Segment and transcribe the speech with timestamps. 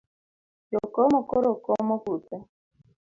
[0.71, 2.37] Jo komo koro komo putha.